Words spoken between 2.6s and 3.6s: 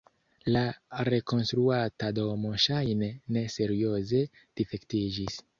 ŝajne ne